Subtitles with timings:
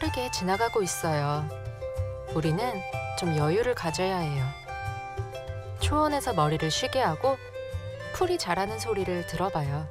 [0.00, 1.46] 빠르게 지나가고 있어요.
[2.34, 2.58] 우리는
[3.18, 4.44] 좀 여유를 가져야 해요.
[5.80, 7.36] 초원에서 머리를 쉬게 하고
[8.14, 9.86] 풀이 자라는 소리를 들어봐요.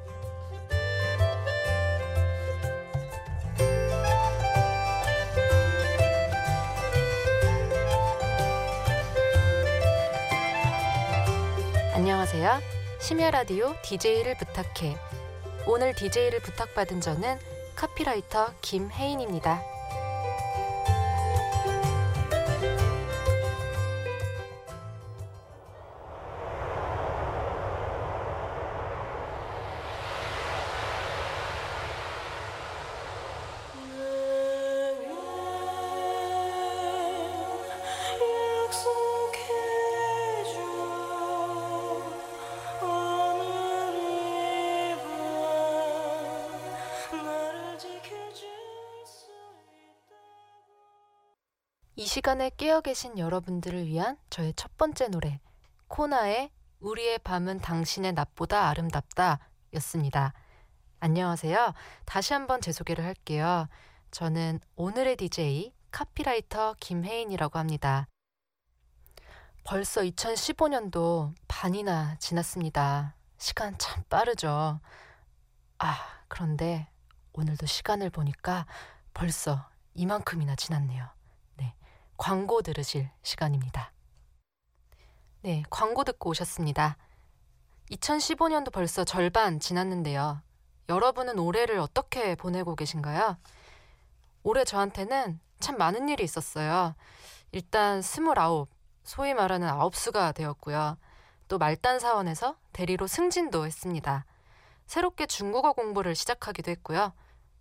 [11.94, 12.60] 안녕하세요.
[12.98, 14.96] 심야 라디오 DJ를 부탁해.
[15.66, 17.38] 오늘 DJ를 부탁받은 저는
[17.76, 19.69] 카피라이터 김혜인입니다.
[52.00, 55.38] 이 시간에 깨어 계신 여러분들을 위한 저의 첫 번째 노래
[55.88, 59.38] 코나의 우리의 밤은 당신의 낮보다 아름답다
[59.74, 60.32] 였습니다.
[61.00, 61.74] 안녕하세요.
[62.06, 63.68] 다시 한번 제 소개를 할게요.
[64.12, 68.08] 저는 오늘의 DJ 카피라이터 김혜인이라고 합니다.
[69.64, 73.14] 벌써 2015년도 반이나 지났습니다.
[73.36, 74.80] 시간 참 빠르죠.
[75.78, 75.96] 아,
[76.28, 76.88] 그런데
[77.34, 78.64] 오늘도 시간을 보니까
[79.12, 81.19] 벌써 이만큼이나 지났네요.
[82.20, 83.94] 광고 들으실 시간입니다.
[85.40, 86.98] 네, 광고 듣고 오셨습니다.
[87.92, 90.42] 2015년도 벌써 절반 지났는데요.
[90.90, 93.38] 여러분은 올해를 어떻게 보내고 계신가요?
[94.42, 96.94] 올해 저한테는 참 많은 일이 있었어요.
[97.52, 98.68] 일단 스물아홉,
[99.02, 100.98] 소위 말하는 아홉수가 되었고요.
[101.48, 104.26] 또 말단 사원에서 대리로 승진도 했습니다.
[104.86, 107.14] 새롭게 중국어 공부를 시작하기도 했고요.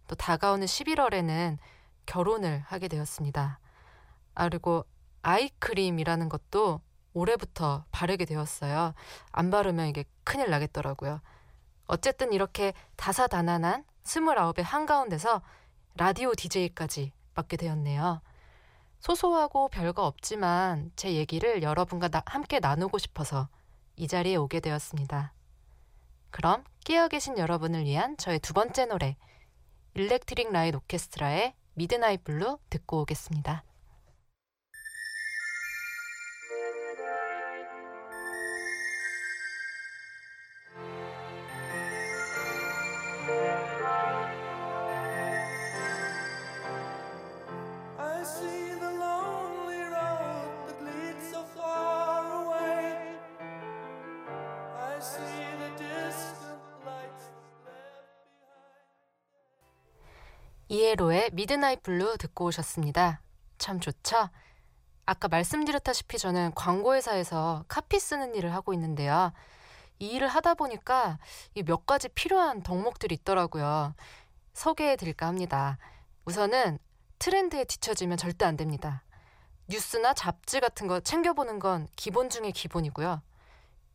[0.10, 1.58] 또 다가오는 11월에는
[2.06, 3.60] 결혼을 하게 되었습니다.
[4.36, 4.86] 아, 그리고
[5.22, 6.82] 아이크림이라는 것도
[7.14, 8.94] 올해부터 바르게 되었어요.
[9.32, 11.22] 안 바르면 이게 큰일 나겠더라고요.
[11.88, 15.42] 어쨌든 이렇게 다사다난한 스물아홉의 한가운데서
[15.96, 18.22] 라디오 DJ까지 맡게 되었네요.
[19.00, 23.50] 소소하고 별거 없지만 제 얘기를 여러분과 나, 함께 나누고 싶어서
[23.96, 25.34] 이 자리에 오게 되었습니다.
[26.32, 29.18] 그럼 깨어 계신 여러분을 위한 저의 두 번째 노래
[29.96, 33.64] Electric Light Orchestra의 Midnight Blue 듣고 오겠습니다.
[60.72, 63.22] ELO의 Midnight Blue 듣고 오셨습니다.
[63.58, 64.30] 참 좋죠?
[65.10, 69.34] 아까 말씀드렸다시피 저는 광고회사에서 카피 쓰는 일을 하고 있는데요.
[69.98, 71.18] 이 일을 하다 보니까
[71.66, 73.96] 몇 가지 필요한 덕목들이 있더라고요.
[74.54, 75.80] 소개해 드릴까 합니다.
[76.26, 76.78] 우선은
[77.18, 79.02] 트렌드에 뒤처지면 절대 안 됩니다.
[79.68, 83.24] 뉴스나 잡지 같은 거 챙겨보는 건 기본 중의 기본이고요.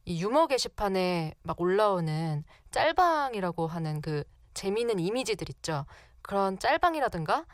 [0.07, 2.43] 이 유머 게시판에 막 올라오는
[2.73, 4.25] 짤방이라고 하는 그
[4.55, 5.87] 재미있는 이미지들 있죠.
[6.23, 7.45] 그런 짤방이라든가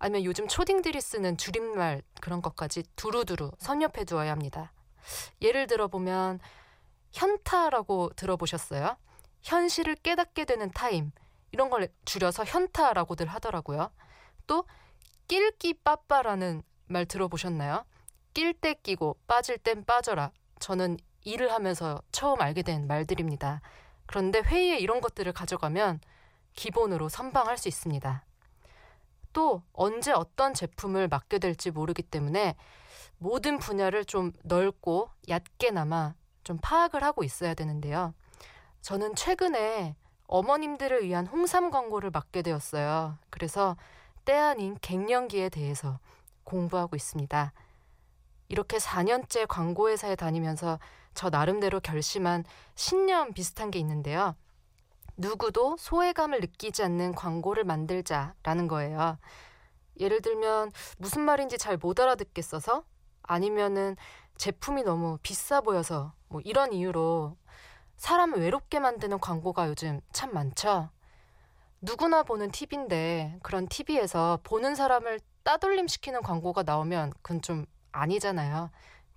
[0.00, 4.72] 아니면 요즘 초딩들이 쓰는 줄임말 그런 것까지 두루두루 섭렵해 두어야 합니다.
[5.42, 6.40] 예를 들어 보면
[7.12, 8.96] 현타라고 들어보셨어요?
[9.42, 11.12] 현실을 깨닫게 되는 타임
[11.52, 13.90] 이런 걸 줄여서 현타라고들 하더라고요.
[14.46, 14.64] 또
[15.28, 17.84] 낄끼 빠빠라는 말 들어보셨나요?
[18.32, 20.32] 낄 때 끼고 빠질 땐 빠져라.
[20.60, 23.60] 저는 일을 하면서 처음 알게 된 말들입니다.
[24.06, 26.00] 그런데 회의에 이런 것들을 가져가면
[26.54, 28.24] 기본으로 선방할 수 있습니다.
[29.32, 32.56] 또 언제 어떤 제품을 맡게 될지 모르기 때문에
[33.18, 38.14] 모든 분야를 좀 넓고 얕게나마 좀 파악을 하고 있어야 되는데요.
[38.80, 39.94] 저는 최근에
[40.26, 43.18] 어머님들을 위한 홍삼 광고를 맡게 되었어요.
[43.30, 43.76] 그래서
[44.24, 45.98] 때 아닌 갱년기에 대해서
[46.44, 47.52] 공부하고 있습니다.
[48.48, 50.78] 이렇게 4년째 광고회사에 다니면서
[51.14, 52.44] 저 나름대로 결심한
[52.74, 54.34] 신념 비슷한 게 있는데요.
[55.20, 59.18] 누구도 소외감을 느끼지 않는 광고를 만들자라는 거예요.
[59.98, 62.84] 예를 들면 무슨 말인지 잘 못 알아듣겠어서
[63.22, 63.96] 아니면은
[64.38, 67.36] 제품이 너무 비싸 보여서 뭐 이런 이유로
[67.96, 70.88] 사람을 외롭게 만드는 광고가 요즘 참 많죠.
[71.82, 78.70] 누구나 보는 TV인데 그런 TV에서 보는 사람을 따돌림 시키는 광고가 나오면 그건 좀 아니잖아요.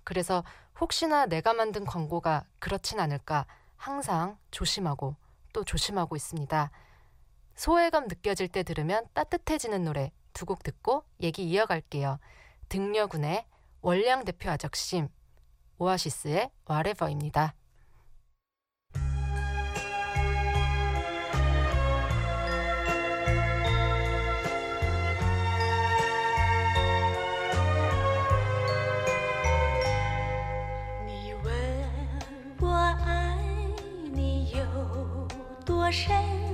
[0.04, 0.44] 그래서
[0.78, 3.46] 혹시나 내가 만든 광고가 그렇진 않을까
[3.76, 5.16] 항상 조심하고
[5.54, 6.70] 또 조심하고 있습니다.
[7.54, 12.18] 소외감 느껴질 때 들으면 따뜻해지는 노래 두 곡 듣고 얘기 이어갈게요.
[12.68, 13.46] 등려군의
[13.80, 15.08] 월량 대표 아적심,
[15.78, 17.54] 오아시스의 와레버입니다.
[35.84, 36.53] 我身。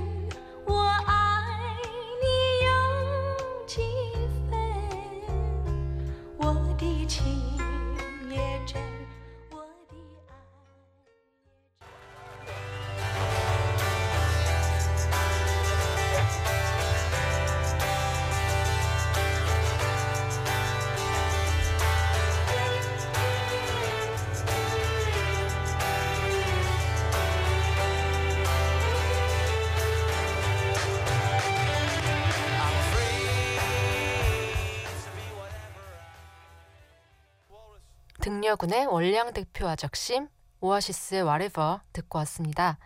[38.21, 40.27] 등려군의 월량 대표 아적심,
[40.59, 42.77] 오아시스의 와레버 듣고 왔습니다.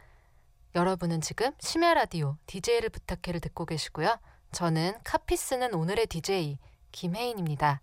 [0.75, 4.17] 여러분은 지금 심야 라디오 DJ를 부탁해를 듣고 계시고요.
[4.53, 6.57] 저는 카피 쓰는 오늘의 DJ
[6.93, 7.81] 김혜인입니다.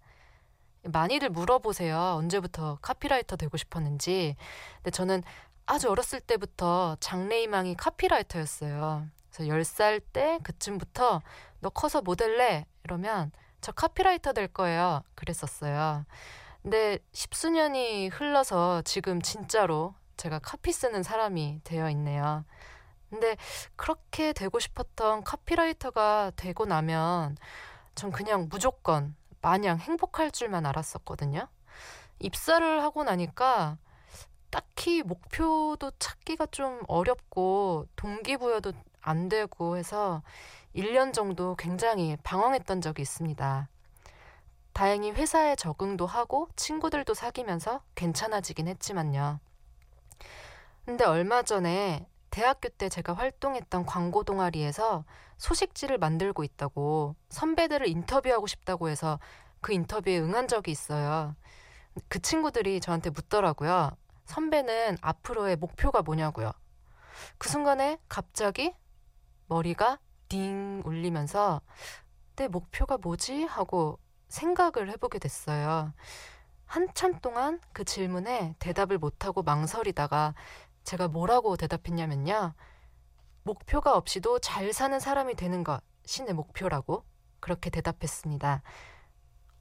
[0.85, 2.15] 많이들 물어보세요.
[2.17, 4.35] 언제부터 카피라이터 되고 싶었는지.
[4.77, 5.23] 근데 저는
[5.67, 9.07] 아주 어렸을 때부터 장래희망이 카피라이터였어요.
[9.31, 11.21] 그래서 10살 때 그쯤부터
[11.61, 12.65] 너 커서 모델래?
[12.85, 15.03] 이러면 저 카피라이터 될 거예요.
[15.15, 16.07] 그랬었어요.
[16.63, 22.45] 근데 십수년이 흘러서 지금 진짜로 제가 카피 쓰는 사람이 되어 있네요.
[23.11, 23.37] 근데
[23.77, 27.37] 그렇게 되고 싶었던 카피라이터가 되고 나면
[27.95, 31.49] 전 그냥 무조건 마냥 행복할 줄만 알았었거든요.
[32.21, 33.77] 입사를 하고 나니까
[34.51, 40.23] 딱히 목표도 찾기가 좀 어렵고 동기부여도 안 되고 해서
[40.75, 43.69] 1년 정도 굉장히 방황했던 적이 있습니다.
[44.73, 49.41] 다행히 회사에 적응도 하고 친구들도 사귀면서 괜찮아지긴 했지만요.
[50.85, 55.05] 근데 얼마 전에 대학교 때 제가 활동했던 광고 동아리에서
[55.37, 59.19] 소식지를 만들고 있다고 선배들을 인터뷰하고 싶다고 해서
[59.61, 61.37] 그 인터뷰에 응한 적이 있어요.
[62.09, 63.91] 그 친구들이 저한테 묻더라고요.
[64.25, 66.53] 선배는 앞으로의 목표가 뭐냐고요.
[67.39, 68.75] 그 순간에 갑자기
[69.47, 69.99] 머리가
[70.29, 71.61] 딩 울리면서
[72.37, 73.45] 내 목표가 뭐지?
[73.45, 73.99] 하고
[74.33, 75.93] 생각을 해보게 됐어요.
[76.65, 80.35] 한참 동안 그 질문에 대답을 못하고 망설이다가
[80.85, 82.55] 제가 뭐라고 대답했냐면요.
[83.43, 87.05] 목표가 없이도 잘 사는 사람이 되는 것이 내 목표라고
[87.41, 88.63] 그렇게 대답했습니다.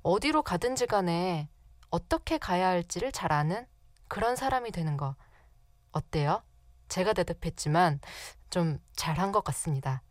[0.03, 1.49] 어디로 가든지 간에
[1.89, 3.67] 어떻게 가야 할지를 잘 아는
[4.07, 5.15] 그런 사람이 되는 거
[5.91, 6.43] 어때요?
[6.87, 7.99] 제가 대답했지만
[8.49, 10.01] 좀 잘한 것 같습니다.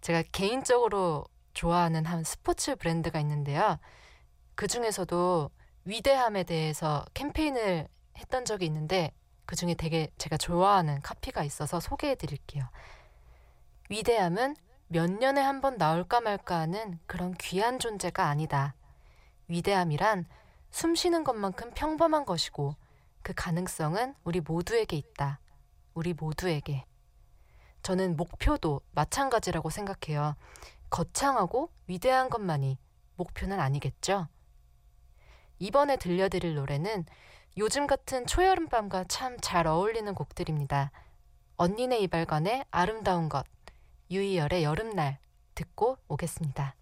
[0.00, 3.78] 제가 개인적으로 좋아하는 한 스포츠 브랜드가 있는데요.
[4.54, 5.50] 그 중에서도
[5.84, 9.12] 위대함에 대해서 캠페인을 했던 적이 있는데
[9.46, 12.64] 그 중에 되게 제가 좋아하는 카피가 있어서 소개해 드릴게요.
[13.90, 14.56] 위대함은
[14.88, 18.74] 몇 년에 한 번 나올까 말까 하는 그런 귀한 존재가 아니다.
[19.48, 20.26] 위대함이란
[20.70, 22.76] 숨 쉬는 것만큼 평범한 것이고
[23.22, 25.40] 그 가능성은 우리 모두에게 있다.
[25.94, 26.84] 우리 모두에게.
[27.82, 30.36] 저는 목표도 마찬가지라고 생각해요.
[30.90, 32.78] 거창하고 위대한 것만이
[33.16, 34.28] 목표는 아니겠죠?
[35.58, 37.04] 이번에 들려드릴 노래는
[37.56, 40.90] 요즘 같은 초여름밤과 참 잘 어울리는 곡들입니다.
[41.56, 43.46] 언니네 이발관의 아름다운 것,
[44.10, 45.18] 유이열의 여름날
[45.54, 46.74] 듣고 오겠습니다.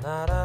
[0.00, 0.39] 나라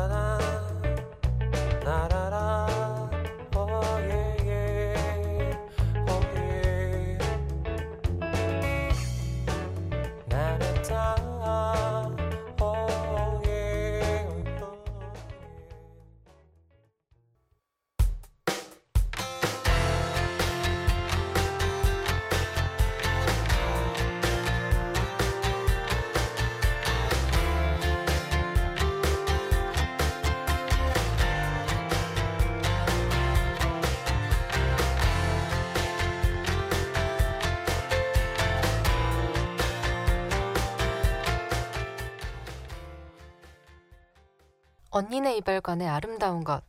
[44.95, 46.63] 언니네 이발관의 아름다운 것,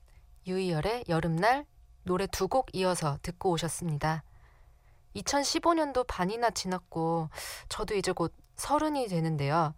[0.49, 1.65] 유이열의 여름날
[2.03, 4.25] 노래 두 곡 이어서 듣고 오셨습니다.
[5.15, 7.31] 2015년도 반이나 지났고
[7.69, 9.75] 저도 이제 곧 서른이 되는데요.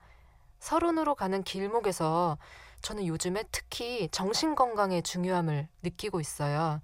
[0.61, 2.39] 서른으로 가는 길목에서
[2.81, 6.81] 저는 요즘에 특히 정신 건강의 중요함을 느끼고 있어요.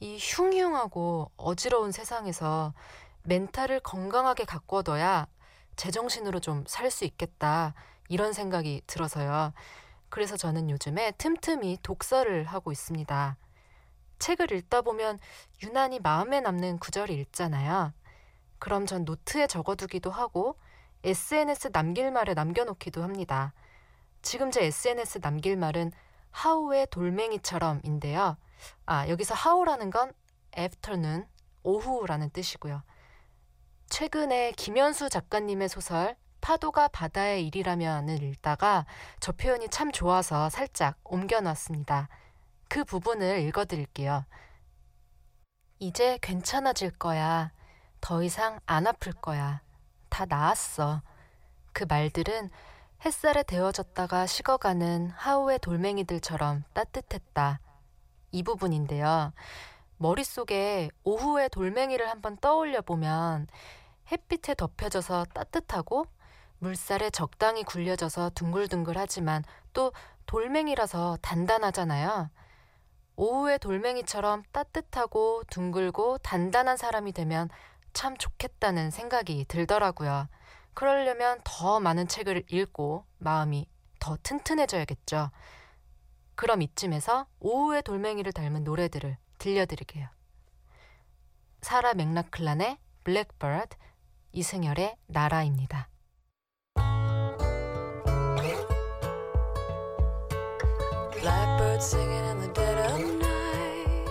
[0.00, 2.74] 이 흉흉하고 어지러운 세상에서
[3.22, 5.26] 멘탈을 건강하게 가꿔둬야
[5.76, 7.72] 제정신으로 좀 살 수 있겠다.
[8.10, 9.54] 이런 생각이 들어서요.
[10.12, 13.38] 그래서 저는 요즘에 틈틈이 독서를 하고 있습니다.
[14.18, 15.18] 책을 읽다 보면
[15.62, 17.94] 유난히 마음에 남는 구절이 있잖아요.
[18.58, 20.58] 그럼 전 노트에 적어두기도 하고
[21.02, 23.54] SNS 남길 말에 남겨놓기도 합니다.
[24.20, 25.92] 지금 제 SNS 남길 말은
[26.30, 28.36] 하우의 돌멩이처럼인데요.
[28.84, 30.12] 아, 여기서 하우라는 건
[30.58, 31.26] afternoon,
[31.62, 32.82] 오후라는 뜻이고요.
[33.88, 38.84] 최근에 김현수 작가님의 소설 파도가 바다의 일이라면을 읽다가
[39.20, 42.08] 저 표현이 참 좋아서 살짝 옮겨놨습니다.
[42.68, 44.26] 그 부분을 읽어드릴게요.
[45.78, 47.52] 이제 괜찮아질 거야.
[48.00, 49.62] 더 이상 안 아플 거야.
[50.10, 51.02] 다 나았어.
[51.72, 52.50] 그 말들은
[53.04, 57.60] 햇살에 데워졌다가 식어가는 하우의 돌멩이들처럼 따뜻했다.
[58.32, 59.32] 이 부분인데요.
[59.96, 63.46] 머릿속에 오후의 돌멩이를 한번 떠올려 보면
[64.10, 66.06] 햇빛에 덮여져서 따뜻하고
[66.62, 69.42] 물살에 적당히 굴려져서 둥글둥글하지만
[69.72, 69.92] 또
[70.26, 72.30] 돌멩이라서 단단하잖아요.
[73.16, 77.50] 오후의 돌멩이처럼 따뜻하고 둥글고 단단한 사람이 되면
[77.92, 80.28] 참 좋겠다는 생각이 들더라고요.
[80.72, 85.30] 그러려면 더 많은 책을 읽고 마음이 더 튼튼해져야겠죠.
[86.36, 90.08] 그럼 이쯤에서 오후의 돌멩이를 닮은 노래들을 들려드릴게요.
[91.60, 93.76] 사라 맥락클란의 블랙버드,
[94.32, 95.91] 이승열의 나라입니다.
[101.22, 104.08] Blackbird singing in the dead of night.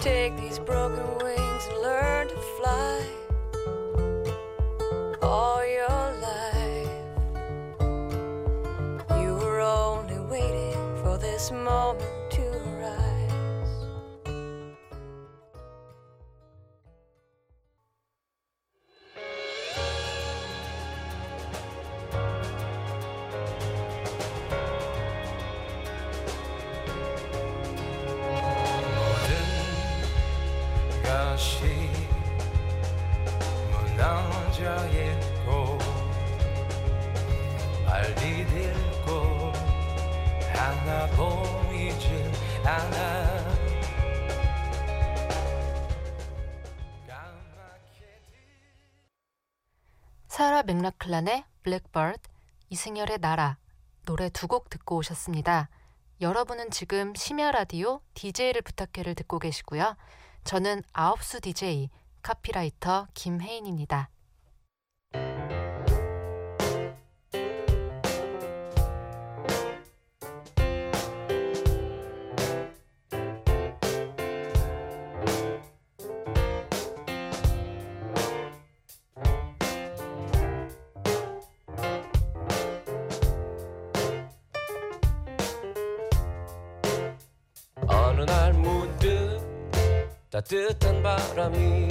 [0.00, 3.04] Take these broken wings and learn to fly.
[5.20, 6.88] All your life,
[9.20, 11.89] you were only waiting for this moment
[31.40, 31.64] 것이
[33.72, 35.78] 무너져 있고
[37.86, 39.52] 빨리 딜고
[40.52, 42.30] 하나 보이질
[42.62, 43.40] 않아
[50.28, 52.18] 사라 맥락클란의 블랙버드,
[52.68, 53.56] 이승열의 나라
[54.04, 55.70] 노래 두 곡 듣고 오셨습니다.
[56.20, 59.96] 여러분은 지금 심야 라디오 DJ를 부탁해를 듣고 계시고요.
[60.44, 61.90] 저는 아홉수 DJ
[62.22, 64.10] 카피라이터 김혜인입니다.
[90.30, 91.88] 따뜻한 바람이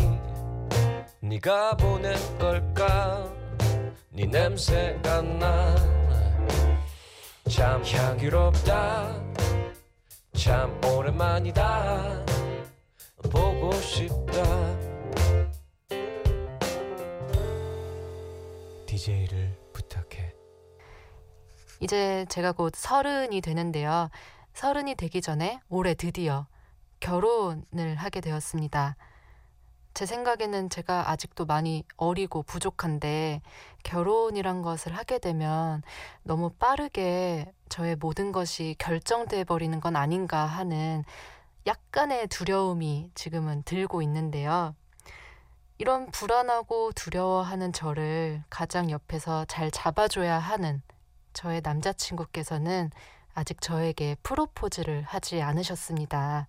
[1.22, 3.29] 네가 보낸 걸까?
[4.12, 6.00] 네 냄새가 나
[7.50, 9.12] 참 향기롭다.
[10.34, 12.24] 참 오랜만이다.
[13.31, 14.43] 보고 싶다.
[18.86, 20.31] DJ를 부탁해.
[21.79, 24.10] 이제 제가 곧 서른이 되는데요.
[24.53, 26.46] 서른이 되기 전에 올해 드디어
[26.99, 28.95] 결혼을 하게 되었습니다.
[29.93, 33.41] 제 생각에는 제가 아직도 많이 어리고 부족한데
[33.83, 35.81] 결혼이란 것을 하게 되면
[36.23, 41.03] 너무 빠르게 저의 모든 것이 결정돼 버리는 건 아닌가 하는
[41.67, 44.73] 약간의 두려움이 지금은 들고 있는데요.
[45.77, 50.81] 이런 불안하고 두려워하는 저를 가장 옆에서 잘 잡아줘야 하는
[51.33, 52.91] 저의 남자친구께서는
[53.33, 56.47] 아직 저에게 프로포즈를 하지 않으셨습니다.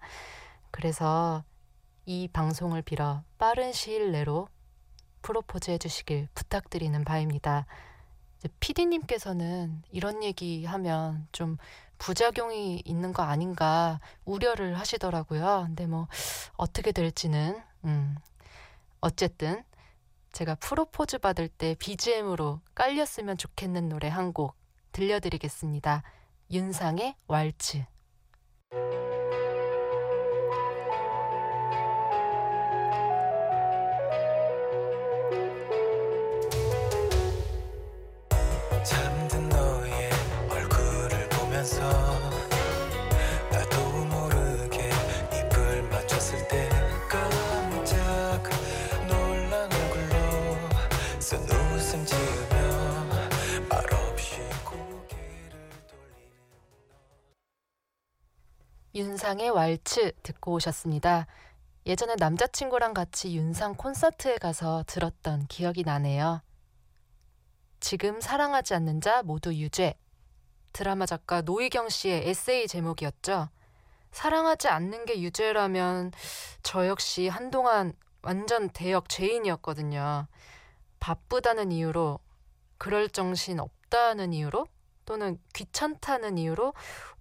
[0.70, 1.44] 그래서
[2.06, 4.48] 이 방송을 빌어 빠른 시일 내로
[5.22, 7.66] 프로포즈 해주시길 부탁드리는 바입니다.
[8.60, 11.58] 피디님께서는 이런 얘기 하면 좀
[11.98, 15.64] 부작용이 있는 거 아닌가 우려를 하시더라고요.
[15.66, 16.08] 근데 뭐
[16.56, 18.16] 어떻게 될지는 음
[19.00, 19.62] 어쨌든
[20.32, 24.56] 제가 프로포즈 받을 때 BGM으로 깔렸으면 좋겠는 노래 한 곡
[24.92, 26.02] 들려드리겠습니다.
[26.50, 27.84] 윤상의 왈츠.
[58.92, 61.28] 윤상의 왈츠 듣고 오셨습니다.
[61.86, 66.42] 예전에 남자친구랑 같이 윤상 콘서트에 가서 들었던 기억이 나네요.
[67.78, 69.94] 지금 사랑하지 않는 자 모두 유죄.
[70.72, 73.48] 드라마 작가 노희경 씨의 에세이 제목이었죠.
[74.10, 76.10] 사랑하지 않는 게 유죄라면
[76.64, 77.92] 저 역시 한동안
[78.22, 80.26] 완전 대역 죄인이었거든요.
[80.98, 82.18] 바쁘다는 이유로,
[82.76, 84.66] 그럴 정신 없다는 이유로,
[85.10, 86.72] 또는 귀찮다는 이유로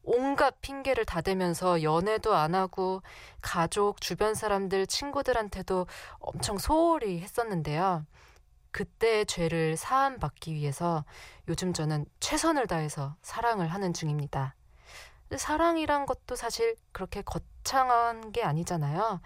[0.03, 3.01] 온갖 핑계를 다 대면서 연애도 안 하고
[3.41, 5.87] 가족, 주변 사람들, 친구들한테도
[6.19, 8.05] 엄청 소홀히 했었는데요.
[8.69, 11.03] 그때의 죄를 사함받기 위해서
[11.47, 14.53] 요즘 저는 최선을 다해서 사랑을 하는 중입니다.
[15.35, 19.19] 사랑이란 것도 사실 그렇게 거창한 게 아니잖아요.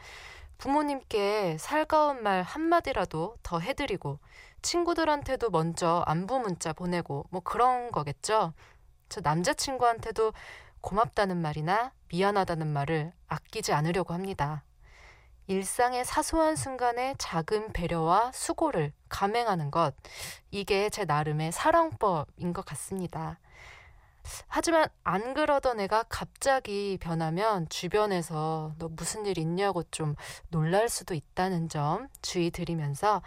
[0.57, 4.19] 부모님께 살가운 말 한마디라도 더 해드리고,
[4.63, 8.53] 친구들한테도 먼저 안부 문자 보내고, 뭐 그런 거겠죠.
[9.09, 10.33] 저 남자친구한테도
[10.81, 14.63] 고맙다는 말이나 미안하다는 말을 아끼지 않으려고 합니다.
[15.47, 19.93] 일상의 사소한 순간에 작은 배려와 수고를 감행하는 것,
[20.51, 23.39] 이게 제 나름의 사랑법인 것 같습니다.
[24.47, 30.15] 하지만 안 그러던 애가 갑자기 변하면 주변에서 너 무슨 일 있냐고 좀
[30.47, 33.21] 놀랄 수도 있다는 점 주의 드리면서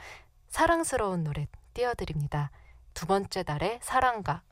[0.48, 2.50] 사랑스러운 노래 띄워드립니다.
[2.94, 4.42] 두 번째 달의 사랑가.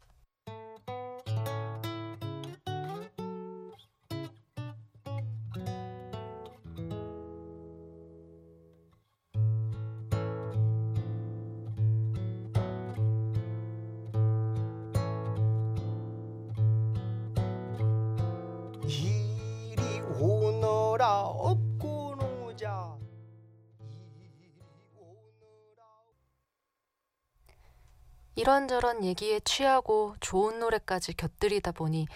[28.45, 32.07] 이런저런 얘기에 취하고 좋은 노래까지 곁들이다 보니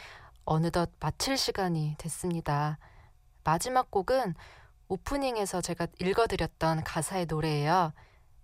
[0.44, 2.78] 어느덧 마칠 시간이 됐습니다.
[3.44, 4.34] 마지막 곡은
[4.88, 7.94] 오프닝에서 제가 읽어드렸던 가사의 노래예요.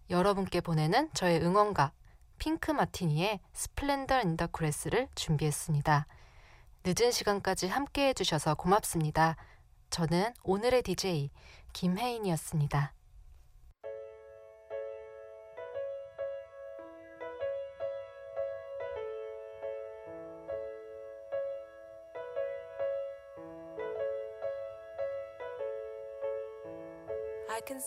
[0.08, 1.92] 여러분께 보내는 저의 응원가
[2.38, 6.06] Pink Martini의 Splendor in the Grass를 준비했습니다.
[6.86, 9.36] 늦은 시간까지 함께 해주셔서 고맙습니다.
[9.90, 11.30] 저는 오늘의 DJ
[11.74, 12.94] 김혜인이었습니다.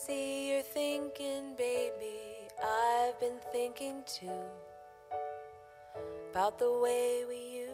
[0.05, 2.47] See you're thinking, baby.
[2.63, 4.43] I've been thinking too
[6.31, 7.66] about the way we used.